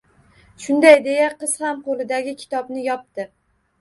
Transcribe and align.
Shunday 0.63 0.95
deya 1.09 1.27
qiz 1.43 1.53
ham, 1.65 1.85
qo’lidagi 1.91 2.35
kitobni 2.43 2.87
yopdi. 2.89 3.29